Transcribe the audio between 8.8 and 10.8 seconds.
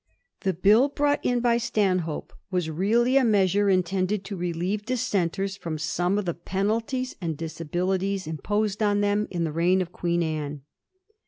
on them in the reign of Queen Anne.